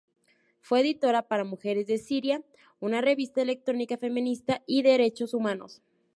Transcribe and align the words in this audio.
Fue 0.61 0.79
editora 0.79 1.27
para 1.27 1.43
"Mujeres 1.43 1.85
de 1.85 1.99
Siria", 1.99 2.43
una 2.79 3.01
revista 3.01 3.39
electrónica 3.43 3.97
feminista 3.99 4.63
y 4.65 4.81
de 4.81 4.93
derechos 4.93 5.35
humanos. 5.35 5.83